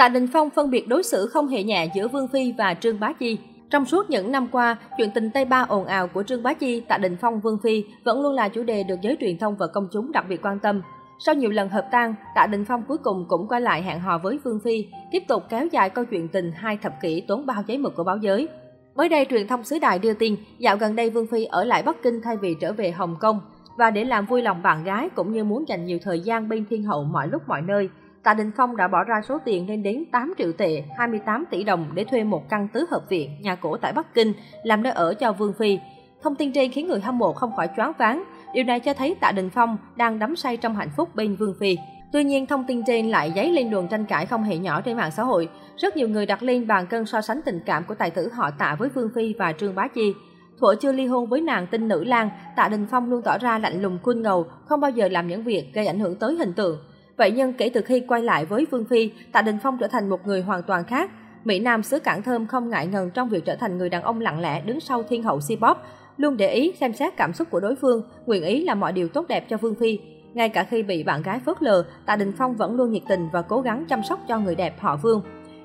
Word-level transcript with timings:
Tạ 0.00 0.08
Đình 0.08 0.26
Phong 0.32 0.50
phân 0.50 0.70
biệt 0.70 0.88
đối 0.88 1.02
xử 1.02 1.26
không 1.26 1.48
hề 1.48 1.62
nhẹ 1.62 1.90
giữa 1.94 2.08
Vương 2.08 2.28
Phi 2.28 2.52
và 2.58 2.74
Trương 2.74 3.00
Bá 3.00 3.12
Chi. 3.12 3.38
Trong 3.70 3.84
suốt 3.84 4.10
những 4.10 4.32
năm 4.32 4.48
qua, 4.52 4.76
chuyện 4.96 5.10
tình 5.14 5.30
Tây 5.30 5.44
Ba 5.44 5.66
ồn 5.68 5.84
ào 5.84 6.08
của 6.08 6.22
Trương 6.22 6.42
Bá 6.42 6.54
Chi, 6.54 6.80
Tạ 6.80 6.98
Đình 6.98 7.16
Phong, 7.20 7.40
Vương 7.40 7.58
Phi 7.62 7.84
vẫn 8.04 8.22
luôn 8.22 8.32
là 8.32 8.48
chủ 8.48 8.62
đề 8.62 8.82
được 8.82 9.00
giới 9.02 9.16
truyền 9.20 9.38
thông 9.38 9.56
và 9.56 9.66
công 9.66 9.88
chúng 9.92 10.12
đặc 10.12 10.24
biệt 10.28 10.40
quan 10.42 10.58
tâm. 10.58 10.82
Sau 11.18 11.34
nhiều 11.34 11.50
lần 11.50 11.68
hợp 11.68 11.88
tan, 11.90 12.14
Tạ 12.34 12.46
Đình 12.46 12.64
Phong 12.64 12.82
cuối 12.88 12.98
cùng 12.98 13.24
cũng 13.28 13.48
quay 13.48 13.60
lại 13.60 13.82
hẹn 13.82 14.00
hò 14.00 14.18
với 14.18 14.38
Vương 14.44 14.60
Phi, 14.64 14.86
tiếp 15.12 15.22
tục 15.28 15.42
kéo 15.48 15.66
dài 15.66 15.90
câu 15.90 16.04
chuyện 16.04 16.28
tình 16.28 16.52
hai 16.56 16.76
thập 16.76 16.92
kỷ 17.02 17.20
tốn 17.20 17.46
bao 17.46 17.62
giấy 17.66 17.78
mực 17.78 17.96
của 17.96 18.04
báo 18.04 18.16
giới. 18.16 18.48
Mới 18.96 19.08
đây, 19.08 19.26
truyền 19.30 19.46
thông 19.46 19.64
xứ 19.64 19.78
đài 19.78 19.98
đưa 19.98 20.14
tin, 20.14 20.36
dạo 20.58 20.76
gần 20.76 20.96
đây 20.96 21.10
Vương 21.10 21.26
Phi 21.26 21.44
ở 21.44 21.64
lại 21.64 21.82
Bắc 21.82 22.02
Kinh 22.02 22.20
thay 22.24 22.36
vì 22.36 22.54
trở 22.60 22.72
về 22.72 22.90
Hồng 22.90 23.16
Kông. 23.20 23.40
Và 23.78 23.90
để 23.90 24.04
làm 24.04 24.26
vui 24.26 24.42
lòng 24.42 24.62
bạn 24.62 24.84
gái 24.84 25.08
cũng 25.14 25.32
như 25.32 25.44
muốn 25.44 25.68
dành 25.68 25.84
nhiều 25.84 25.98
thời 26.02 26.20
gian 26.20 26.48
bên 26.48 26.64
thiên 26.70 26.84
hậu 26.84 27.04
mọi 27.04 27.28
lúc 27.28 27.42
mọi 27.48 27.62
nơi, 27.62 27.88
Tạ 28.22 28.34
Đình 28.34 28.50
Phong 28.56 28.76
đã 28.76 28.88
bỏ 28.88 29.04
ra 29.04 29.20
số 29.28 29.38
tiền 29.44 29.68
lên 29.68 29.82
đến 29.82 30.04
8 30.12 30.34
triệu 30.38 30.52
tệ, 30.52 30.84
28 30.98 31.44
tỷ 31.50 31.64
đồng 31.64 31.86
để 31.94 32.04
thuê 32.04 32.24
một 32.24 32.48
căn 32.48 32.68
tứ 32.72 32.86
hợp 32.90 33.02
viện, 33.08 33.30
nhà 33.40 33.54
cổ 33.54 33.76
tại 33.76 33.92
Bắc 33.92 34.14
Kinh, 34.14 34.32
làm 34.62 34.82
nơi 34.82 34.92
ở 34.92 35.14
cho 35.14 35.32
Vương 35.32 35.52
Phi. 35.58 35.78
Thông 36.22 36.34
tin 36.34 36.52
trên 36.52 36.70
khiến 36.70 36.88
người 36.88 37.00
hâm 37.00 37.18
mộ 37.18 37.32
không 37.32 37.56
khỏi 37.56 37.68
choáng 37.76 37.92
váng. 37.98 38.24
Điều 38.54 38.64
này 38.64 38.80
cho 38.80 38.94
thấy 38.94 39.16
Tạ 39.20 39.32
Đình 39.32 39.50
Phong 39.50 39.76
đang 39.96 40.18
đắm 40.18 40.36
say 40.36 40.56
trong 40.56 40.76
hạnh 40.76 40.90
phúc 40.96 41.08
bên 41.14 41.36
Vương 41.36 41.54
Phi. 41.60 41.76
Tuy 42.12 42.24
nhiên, 42.24 42.46
thông 42.46 42.64
tin 42.64 42.82
trên 42.86 43.08
lại 43.08 43.32
dấy 43.36 43.52
lên 43.52 43.70
luồng 43.70 43.88
tranh 43.88 44.04
cãi 44.04 44.26
không 44.26 44.42
hề 44.42 44.58
nhỏ 44.58 44.80
trên 44.80 44.96
mạng 44.96 45.10
xã 45.10 45.22
hội. 45.22 45.48
Rất 45.76 45.96
nhiều 45.96 46.08
người 46.08 46.26
đặt 46.26 46.42
lên 46.42 46.66
bàn 46.66 46.86
cân 46.86 47.06
so 47.06 47.20
sánh 47.20 47.40
tình 47.44 47.60
cảm 47.66 47.84
của 47.84 47.94
tài 47.94 48.10
tử 48.10 48.30
họ 48.32 48.50
Tạ 48.50 48.76
với 48.78 48.88
Vương 48.88 49.10
Phi 49.14 49.34
và 49.38 49.52
Trương 49.52 49.74
Bá 49.74 49.88
Chi. 49.88 50.14
Thuở 50.60 50.74
chưa 50.80 50.92
ly 50.92 51.06
hôn 51.06 51.26
với 51.26 51.40
nàng 51.40 51.66
tinh 51.66 51.88
nữ 51.88 52.04
Lan, 52.04 52.30
Tạ 52.56 52.68
Đình 52.68 52.86
Phong 52.90 53.10
luôn 53.10 53.22
tỏ 53.22 53.38
ra 53.38 53.58
lạnh 53.58 53.82
lùng 53.82 53.98
khuôn 54.02 54.22
ngầu, 54.22 54.46
không 54.64 54.80
bao 54.80 54.90
giờ 54.90 55.08
làm 55.08 55.28
những 55.28 55.42
việc 55.42 55.70
gây 55.74 55.86
ảnh 55.86 56.00
hưởng 56.00 56.16
tới 56.16 56.34
hình 56.34 56.52
tượng. 56.52 56.78
Vậy 57.20 57.30
nhưng 57.30 57.52
kể 57.52 57.70
từ 57.74 57.80
khi 57.80 58.00
quay 58.00 58.22
lại 58.22 58.44
với 58.44 58.66
Vương 58.70 58.84
Phi, 58.84 59.10
Tạ 59.32 59.42
Đình 59.42 59.58
Phong 59.62 59.78
trở 59.78 59.86
thành 59.86 60.08
một 60.08 60.26
người 60.26 60.42
hoàn 60.42 60.62
toàn 60.62 60.84
khác. 60.84 61.10
Mỹ 61.44 61.58
Nam 61.58 61.82
xứ 61.82 61.98
Cảng 61.98 62.22
Thơm 62.22 62.46
không 62.46 62.70
ngại 62.70 62.86
ngần 62.86 63.10
trong 63.10 63.28
việc 63.28 63.44
trở 63.44 63.56
thành 63.56 63.78
người 63.78 63.88
đàn 63.88 64.02
ông 64.02 64.20
lặng 64.20 64.40
lẽ 64.40 64.60
đứng 64.60 64.80
sau 64.80 65.02
thiên 65.02 65.22
hậu 65.22 65.38
C-pop, 65.38 65.74
luôn 66.16 66.36
để 66.36 66.52
ý 66.52 66.72
xem 66.80 66.92
xét 66.92 67.16
cảm 67.16 67.32
xúc 67.32 67.50
của 67.50 67.60
đối 67.60 67.76
phương, 67.76 68.02
nguyện 68.26 68.42
ý 68.42 68.64
làm 68.64 68.80
mọi 68.80 68.92
điều 68.92 69.08
tốt 69.08 69.28
đẹp 69.28 69.46
cho 69.48 69.56
Vương 69.56 69.74
Phi. 69.74 69.98
Ngay 70.34 70.48
cả 70.48 70.64
khi 70.64 70.82
bị 70.82 71.02
bạn 71.02 71.22
gái 71.22 71.40
phớt 71.46 71.62
lờ, 71.62 71.84
Tạ 72.06 72.16
Đình 72.16 72.32
Phong 72.38 72.56
vẫn 72.56 72.74
luôn 72.74 72.90
nhiệt 72.90 73.02
tình 73.08 73.28
và 73.32 73.42
cố 73.42 73.60
gắng 73.60 73.84
chăm 73.88 74.02
sóc 74.02 74.20
cho 74.28 74.38
người 74.38 74.54
đẹp 74.54 74.80
họ 74.80 74.96
Vương. 74.96 75.22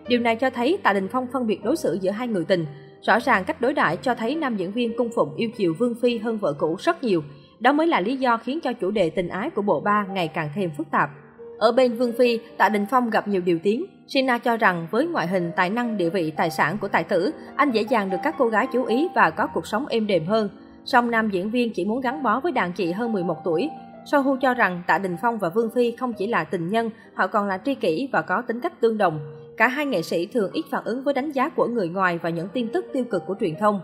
Điều 0.08 0.20
này 0.20 0.36
cho 0.36 0.50
thấy 0.50 0.78
Tạ 0.84 0.94
Đình 0.94 1.08
Phong 1.12 1.28
phân 1.34 1.48
biệt 1.48 1.64
đối 1.64 1.76
xử 1.76 1.98
giữa 2.02 2.12
hai 2.12 2.28
người 2.28 2.46
tình. 2.46 2.66
Rõ 3.02 3.20
ràng 3.20 3.44
cách 3.44 3.62
đối 3.62 3.74
đãi 3.74 3.98
cho 3.98 4.16
thấy 4.16 4.36
nam 4.36 4.58
diễn 4.58 4.72
viên 4.72 4.98
cung 4.98 5.10
phụng 5.16 5.36
yêu 5.36 5.50
chiều 5.58 5.74
Vương 5.80 5.96
Phi 6.02 6.18
hơn 6.18 6.38
vợ 6.38 6.54
cũ 6.60 6.76
rất 6.80 7.04
nhiều. 7.04 7.24
Đó 7.60 7.74
mới 7.74 7.88
là 7.88 8.02
lý 8.02 8.16
do 8.16 8.38
khiến 8.38 8.60
cho 8.62 8.74
chủ 8.74 8.92
đề 8.92 9.10
tình 9.10 9.28
ái 9.28 9.50
của 9.50 9.62
bộ 9.62 9.80
ba 9.80 10.06
ngày 10.10 10.28
càng 10.28 10.50
thêm 10.56 10.70
phức 10.78 10.92
tạp. 10.92 11.10
Ở 11.58 11.72
bên 11.72 11.98
Vương 11.98 12.14
Phi, 12.14 12.40
Tạ 12.58 12.70
Đình 12.70 12.86
Phong 12.92 13.10
gặp 13.10 13.28
nhiều 13.28 13.42
điều 13.42 13.60
tiếng. 13.64 13.86
Sina 14.08 14.38
cho 14.38 14.58
rằng 14.58 14.88
với 14.92 15.08
ngoại 15.08 15.28
hình, 15.28 15.52
tài 15.56 15.70
năng, 15.70 15.98
địa 15.98 16.10
vị, 16.10 16.32
tài 16.32 16.50
sản 16.50 16.78
của 16.82 16.88
tài 16.88 17.04
tử, 17.04 17.32
anh 17.56 17.72
dễ 17.72 17.82
dàng 17.82 18.10
được 18.10 18.18
các 18.24 18.36
cô 18.38 18.48
gái 18.48 18.68
chú 18.74 18.86
ý 18.86 19.08
và 19.16 19.30
có 19.30 19.48
cuộc 19.48 19.68
sống 19.68 19.86
êm 19.88 20.08
đềm 20.08 20.26
hơn. 20.26 20.50
Song 20.86 21.12
nam 21.12 21.30
diễn 21.30 21.50
viên 21.50 21.74
chỉ 21.74 21.86
muốn 21.86 22.02
gắn 22.02 22.24
bó 22.24 22.40
với 22.40 22.52
đàn 22.52 22.74
chị 22.74 22.92
hơn 22.92 23.14
11 23.14 23.38
tuổi. 23.44 23.70
Sohu 24.06 24.38
cho 24.42 24.54
rằng 24.54 24.84
Tạ 24.88 24.98
Đình 24.98 25.18
Phong 25.22 25.38
và 25.38 25.50
Vương 25.50 25.70
Phi 25.76 25.92
không 25.92 26.14
chỉ 26.14 26.28
là 26.28 26.44
tình 26.44 26.70
nhân, 26.70 26.90
họ 27.14 27.28
còn 27.28 27.48
là 27.48 27.58
tri 27.66 27.76
kỷ 27.76 28.10
và 28.12 28.22
có 28.22 28.42
tính 28.42 28.60
cách 28.60 28.82
tương 28.82 28.98
đồng. 28.98 29.20
Cả 29.58 29.68
hai 29.68 29.86
nghệ 29.86 30.02
sĩ 30.02 30.26
thường 30.26 30.52
ít 30.54 30.64
phản 30.72 30.84
ứng 30.84 31.04
với 31.04 31.14
đánh 31.14 31.32
giá 31.32 31.50
của 31.50 31.68
người 31.68 31.90
ngoài 31.90 32.20
và 32.22 32.30
những 32.30 32.48
tin 32.54 32.68
tức 32.74 32.86
tiêu 32.94 33.04
cực 33.12 33.24
của 33.28 33.36
truyền 33.40 33.56
thông. 33.60 33.82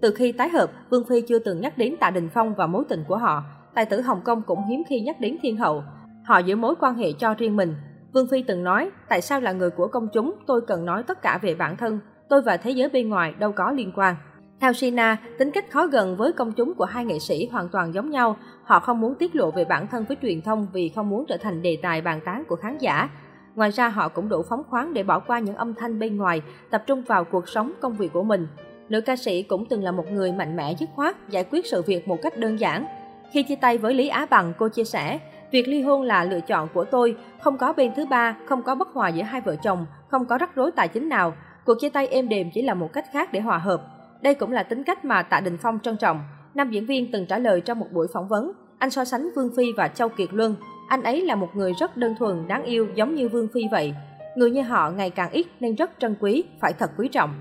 Từ 0.00 0.14
khi 0.14 0.32
tái 0.32 0.48
hợp, 0.48 0.70
Vương 0.90 1.04
Phi 1.04 1.20
chưa 1.20 1.38
từng 1.38 1.60
nhắc 1.60 1.78
đến 1.78 1.96
Tạ 2.00 2.10
Đình 2.10 2.28
Phong 2.34 2.54
và 2.54 2.66
mối 2.66 2.84
tình 2.88 3.04
của 3.08 3.16
họ. 3.16 3.42
Tài 3.74 3.86
tử 3.86 4.00
Hồng 4.00 4.20
Kông 4.24 4.42
cũng 4.42 4.64
hiếm 4.68 4.82
khi 4.88 5.00
nhắc 5.00 5.20
đến 5.20 5.36
Thiên 5.42 5.56
Hậu. 5.56 5.82
Họ 6.24 6.38
giữ 6.38 6.56
mối 6.56 6.74
quan 6.80 6.94
hệ 6.94 7.12
cho 7.12 7.34
riêng 7.34 7.56
mình. 7.56 7.74
Vương 8.14 8.26
Phi 8.30 8.42
từng 8.42 8.64
nói, 8.64 8.90
tại 9.08 9.20
sao 9.20 9.40
là 9.40 9.52
người 9.52 9.70
của 9.70 9.88
công 9.88 10.08
chúng, 10.12 10.34
tôi 10.46 10.60
cần 10.66 10.84
nói 10.84 11.02
tất 11.02 11.22
cả 11.22 11.38
về 11.42 11.54
bản 11.54 11.76
thân, 11.76 12.00
tôi 12.28 12.42
và 12.42 12.56
thế 12.56 12.70
giới 12.70 12.88
bên 12.88 13.08
ngoài 13.08 13.34
đâu 13.38 13.52
có 13.52 13.72
liên 13.72 13.92
quan. 13.96 14.16
Theo 14.60 14.72
Sina, 14.72 15.16
tính 15.38 15.50
cách 15.50 15.70
khó 15.70 15.86
gần 15.86 16.16
với 16.16 16.32
công 16.32 16.52
chúng 16.52 16.74
của 16.74 16.84
hai 16.84 17.04
nghệ 17.04 17.18
sĩ 17.18 17.48
hoàn 17.52 17.68
toàn 17.68 17.94
giống 17.94 18.10
nhau. 18.10 18.36
Họ 18.64 18.80
không 18.80 19.00
muốn 19.00 19.14
tiết 19.14 19.36
lộ 19.36 19.50
về 19.50 19.64
bản 19.64 19.86
thân 19.86 20.04
với 20.08 20.16
truyền 20.22 20.42
thông 20.42 20.66
vì 20.72 20.88
không 20.88 21.08
muốn 21.08 21.24
trở 21.28 21.36
thành 21.36 21.62
đề 21.62 21.78
tài 21.82 22.00
bàn 22.00 22.20
tán 22.24 22.44
của 22.48 22.56
khán 22.56 22.78
giả. 22.78 23.08
Ngoài 23.54 23.70
ra 23.70 23.88
họ 23.88 24.08
cũng 24.08 24.28
đủ 24.28 24.42
phóng 24.48 24.62
khoáng 24.70 24.94
để 24.94 25.02
bỏ 25.02 25.18
qua 25.18 25.38
những 25.38 25.56
âm 25.56 25.74
thanh 25.74 25.98
bên 25.98 26.16
ngoài, 26.16 26.42
tập 26.70 26.82
trung 26.86 27.02
vào 27.02 27.24
cuộc 27.24 27.48
sống, 27.48 27.72
công 27.80 27.96
việc 27.96 28.12
của 28.12 28.22
mình. 28.22 28.46
Nữ 28.88 29.00
ca 29.00 29.16
sĩ 29.16 29.42
cũng 29.42 29.66
từng 29.66 29.82
là 29.82 29.92
một 29.92 30.12
người 30.12 30.32
mạnh 30.32 30.56
mẽ 30.56 30.74
dứt 30.78 30.88
khoát, 30.94 31.28
giải 31.28 31.44
quyết 31.44 31.66
sự 31.66 31.82
việc 31.82 32.08
một 32.08 32.18
cách 32.22 32.38
đơn 32.38 32.60
giản. 32.60 32.86
Khi 33.32 33.42
chia 33.42 33.56
tay 33.56 33.78
với 33.78 33.94
Lý 33.94 34.08
Á 34.08 34.26
Bằng, 34.30 34.52
cô 34.58 34.68
chia 34.68 34.84
sẻ, 34.84 35.18
Việc 35.52 35.68
ly 35.68 35.82
hôn 35.82 36.02
là 36.02 36.24
lựa 36.24 36.40
chọn 36.40 36.68
của 36.74 36.84
tôi, 36.84 37.16
không 37.40 37.58
có 37.58 37.72
bên 37.72 37.92
thứ 37.96 38.06
ba, 38.06 38.36
không 38.46 38.62
có 38.62 38.74
bất 38.74 38.88
hòa 38.92 39.08
giữa 39.08 39.22
hai 39.22 39.40
vợ 39.40 39.56
chồng, 39.56 39.86
không 40.08 40.26
có 40.26 40.38
rắc 40.38 40.54
rối 40.54 40.70
tài 40.70 40.88
chính 40.88 41.08
nào. 41.08 41.34
Cuộc 41.64 41.74
chia 41.80 41.88
tay 41.88 42.06
êm 42.06 42.28
đềm 42.28 42.50
chỉ 42.54 42.62
là 42.62 42.74
một 42.74 42.92
cách 42.92 43.04
khác 43.12 43.32
để 43.32 43.40
hòa 43.40 43.58
hợp. 43.58 43.82
Đây 44.22 44.34
cũng 44.34 44.52
là 44.52 44.62
tính 44.62 44.84
cách 44.84 45.04
mà 45.04 45.22
Tạ 45.22 45.40
Đình 45.40 45.58
Phong 45.62 45.78
trân 45.82 45.96
trọng. 45.96 46.20
Nam 46.54 46.70
diễn 46.70 46.86
viên 46.86 47.12
từng 47.12 47.26
trả 47.26 47.38
lời 47.38 47.60
trong 47.60 47.78
một 47.78 47.86
buổi 47.92 48.06
phỏng 48.12 48.28
vấn. 48.28 48.52
Anh 48.78 48.90
so 48.90 49.04
sánh 49.04 49.28
Vương 49.36 49.50
Phi 49.56 49.72
và 49.76 49.88
Châu 49.88 50.08
Kiệt 50.08 50.28
Luân. 50.32 50.54
Anh 50.88 51.02
ấy 51.02 51.20
là 51.20 51.34
một 51.34 51.48
người 51.54 51.72
rất 51.78 51.96
đơn 51.96 52.14
thuần, 52.18 52.48
đáng 52.48 52.62
yêu 52.62 52.86
giống 52.94 53.14
như 53.14 53.28
Vương 53.28 53.48
Phi 53.54 53.62
vậy. 53.70 53.94
Người 54.36 54.50
như 54.50 54.62
họ 54.62 54.90
ngày 54.90 55.10
càng 55.10 55.30
ít 55.30 55.46
nên 55.60 55.74
rất 55.74 55.90
trân 55.98 56.16
quý, 56.20 56.44
phải 56.60 56.72
thật 56.72 56.90
quý 56.96 57.08
trọng. 57.08 57.34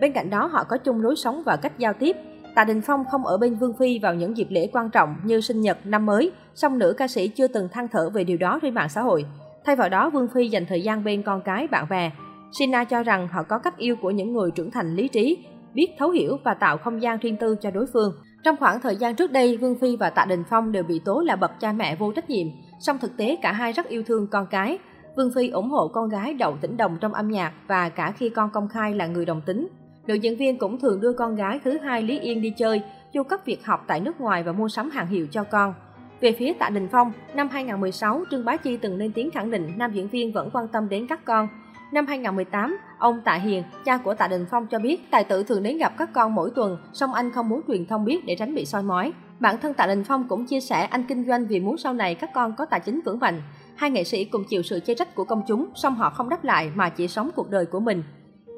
Bên 0.00 0.12
cạnh 0.12 0.30
đó 0.30 0.46
họ 0.46 0.64
có 0.64 0.76
chung 0.76 1.02
lối 1.02 1.16
sống 1.16 1.42
và 1.46 1.56
cách 1.56 1.78
giao 1.78 1.92
tiếp, 1.92 2.16
Tạ 2.58 2.64
Đình 2.64 2.80
Phong 2.80 3.04
không 3.10 3.26
ở 3.26 3.38
bên 3.38 3.54
Vương 3.54 3.72
Phi 3.78 3.98
vào 3.98 4.14
những 4.14 4.36
dịp 4.36 4.46
lễ 4.50 4.70
quan 4.72 4.90
trọng 4.90 5.16
như 5.24 5.40
sinh 5.40 5.60
nhật, 5.60 5.78
năm 5.84 6.06
mới, 6.06 6.32
song 6.54 6.78
nữ 6.78 6.94
ca 6.98 7.08
sĩ 7.08 7.28
chưa 7.28 7.46
từng 7.46 7.68
than 7.72 7.88
thở 7.88 8.10
về 8.10 8.24
điều 8.24 8.36
đó 8.36 8.58
trên 8.62 8.74
mạng 8.74 8.88
xã 8.88 9.00
hội. 9.00 9.24
Thay 9.64 9.76
vào 9.76 9.88
đó, 9.88 10.10
Vương 10.10 10.28
Phi 10.34 10.48
dành 10.48 10.66
thời 10.66 10.82
gian 10.82 11.04
bên 11.04 11.22
con 11.22 11.40
cái, 11.44 11.66
bạn 11.66 11.86
bè. 11.90 12.10
Sina 12.58 12.84
cho 12.84 13.02
rằng 13.02 13.28
họ 13.28 13.42
có 13.42 13.58
cách 13.58 13.76
yêu 13.76 13.96
của 14.02 14.10
những 14.10 14.32
người 14.32 14.50
trưởng 14.50 14.70
thành 14.70 14.96
lý 14.96 15.08
trí, 15.08 15.44
biết 15.74 15.86
thấu 15.98 16.10
hiểu 16.10 16.38
và 16.44 16.54
tạo 16.54 16.78
không 16.78 17.02
gian 17.02 17.18
riêng 17.18 17.36
tư 17.36 17.56
cho 17.60 17.70
đối 17.70 17.86
phương. 17.92 18.12
Trong 18.44 18.56
khoảng 18.56 18.80
thời 18.80 18.96
gian 18.96 19.14
trước 19.14 19.32
đây, 19.32 19.56
Vương 19.56 19.78
Phi 19.78 19.96
và 19.96 20.10
Tạ 20.10 20.24
Đình 20.28 20.44
Phong 20.50 20.72
đều 20.72 20.82
bị 20.82 21.00
tố 21.04 21.20
là 21.20 21.36
bậc 21.36 21.50
cha 21.60 21.72
mẹ 21.72 21.96
vô 21.96 22.12
trách 22.12 22.30
nhiệm, 22.30 22.46
song 22.80 22.98
thực 23.00 23.16
tế 23.16 23.36
cả 23.42 23.52
hai 23.52 23.72
rất 23.72 23.88
yêu 23.88 24.02
thương 24.06 24.26
con 24.30 24.46
cái. 24.50 24.78
Vương 25.16 25.30
Phi 25.34 25.48
ủng 25.48 25.70
hộ 25.70 25.88
con 25.88 26.08
gái 26.08 26.34
đậu 26.34 26.56
tỉnh 26.60 26.76
đồng 26.76 26.96
trong 27.00 27.14
âm 27.14 27.28
nhạc 27.28 27.52
và 27.66 27.88
cả 27.88 28.12
khi 28.12 28.28
con 28.28 28.50
công 28.50 28.68
khai 28.68 28.94
là 28.94 29.06
người 29.06 29.24
đồng 29.24 29.40
tính. 29.40 29.68
Nữ 30.08 30.14
diễn 30.14 30.36
viên 30.36 30.58
cũng 30.58 30.80
thường 30.80 31.00
đưa 31.00 31.12
con 31.12 31.36
gái 31.36 31.60
thứ 31.64 31.78
hai 31.78 32.02
Lý 32.02 32.18
Yên 32.18 32.42
đi 32.42 32.50
chơi, 32.50 32.82
chu 33.12 33.22
cấp 33.22 33.40
việc 33.44 33.64
học 33.64 33.84
tại 33.86 34.00
nước 34.00 34.20
ngoài 34.20 34.42
và 34.42 34.52
mua 34.52 34.68
sắm 34.68 34.90
hàng 34.90 35.06
hiệu 35.06 35.26
cho 35.30 35.44
con. 35.44 35.74
Về 36.20 36.32
phía 36.32 36.52
Tạ 36.52 36.70
Đình 36.70 36.88
Phong, 36.92 37.12
năm 37.34 37.48
2016, 37.48 38.24
Trương 38.30 38.44
Bá 38.44 38.56
Chi 38.56 38.76
từng 38.76 38.96
lên 38.96 39.12
tiếng 39.12 39.30
khẳng 39.30 39.50
định 39.50 39.72
nam 39.76 39.92
diễn 39.92 40.08
viên 40.08 40.32
vẫn 40.32 40.50
quan 40.52 40.68
tâm 40.68 40.88
đến 40.88 41.06
các 41.06 41.24
con. 41.24 41.48
Năm 41.92 42.06
2018, 42.06 42.78
ông 42.98 43.20
Tạ 43.24 43.34
Hiền, 43.34 43.62
cha 43.84 43.96
của 43.96 44.14
Tạ 44.14 44.28
Đình 44.28 44.46
Phong 44.50 44.66
cho 44.66 44.78
biết 44.78 45.10
tài 45.10 45.24
tử 45.24 45.42
thường 45.42 45.62
đến 45.62 45.78
gặp 45.78 45.92
các 45.98 46.10
con 46.12 46.34
mỗi 46.34 46.50
tuần, 46.54 46.78
song 46.92 47.14
anh 47.14 47.30
không 47.30 47.48
muốn 47.48 47.60
truyền 47.68 47.86
thông 47.86 48.04
biết 48.04 48.26
để 48.26 48.36
tránh 48.38 48.54
bị 48.54 48.64
soi 48.64 48.82
mói. 48.82 49.12
Bản 49.40 49.58
thân 49.62 49.74
Tạ 49.74 49.86
Đình 49.86 50.04
Phong 50.04 50.28
cũng 50.28 50.46
chia 50.46 50.60
sẻ 50.60 50.82
anh 50.82 51.04
kinh 51.08 51.24
doanh 51.26 51.46
vì 51.46 51.60
muốn 51.60 51.78
sau 51.78 51.94
này 51.94 52.14
các 52.14 52.30
con 52.34 52.52
có 52.56 52.64
tài 52.64 52.80
chính 52.80 53.00
vững 53.04 53.18
mạnh. 53.18 53.42
Hai 53.76 53.90
nghệ 53.90 54.04
sĩ 54.04 54.24
cùng 54.24 54.44
chịu 54.48 54.62
sự 54.62 54.80
chê 54.80 54.94
trách 54.94 55.14
của 55.14 55.24
công 55.24 55.42
chúng, 55.48 55.66
song 55.74 55.94
họ 55.94 56.10
không 56.10 56.28
đáp 56.28 56.44
lại 56.44 56.70
mà 56.74 56.88
chỉ 56.88 57.08
sống 57.08 57.30
cuộc 57.36 57.50
đời 57.50 57.66
của 57.66 57.80
mình. 57.80 58.02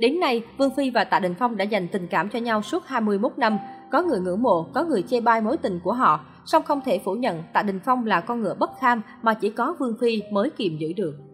Đến 0.00 0.20
nay, 0.20 0.42
Vương 0.58 0.74
Phi 0.76 0.90
và 0.90 1.04
Tạ 1.04 1.18
Đình 1.18 1.34
Phong 1.38 1.56
đã 1.56 1.64
dành 1.64 1.88
tình 1.88 2.06
cảm 2.06 2.28
cho 2.28 2.38
nhau 2.38 2.62
suốt 2.62 2.86
21 2.86 3.32
năm. 3.36 3.58
Có 3.92 4.02
người 4.02 4.20
ngưỡng 4.20 4.42
mộ, 4.42 4.66
có 4.74 4.84
người 4.84 5.02
chê 5.02 5.20
bai 5.20 5.40
mối 5.40 5.56
tình 5.56 5.80
của 5.84 5.92
họ. 5.92 6.20
Song 6.44 6.62
không 6.62 6.80
thể 6.84 7.00
phủ 7.04 7.12
nhận 7.12 7.42
Tạ 7.52 7.62
Đình 7.62 7.80
Phong 7.84 8.06
là 8.06 8.20
con 8.20 8.42
ngựa 8.42 8.54
bất 8.54 8.70
kham 8.80 9.02
mà 9.22 9.34
chỉ 9.34 9.50
có 9.50 9.74
Vương 9.78 9.96
Phi 10.00 10.22
mới 10.32 10.50
kiềm 10.50 10.78
giữ 10.78 10.92
được. 10.96 11.29